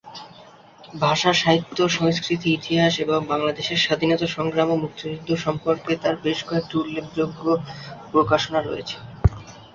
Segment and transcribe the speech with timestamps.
[1.01, 7.43] ভাষা, সাহিত্য, সংস্কৃতি, ইতিহাস এবং বাংলাদেশের স্বাধীনতা সংগ্রাম ও মুক্তিযুদ্ধ সম্পর্কে তার বেশ কয়েকটি উল্লেখযোগ্য
[8.11, 8.95] প্রকাশনা রয়েছে।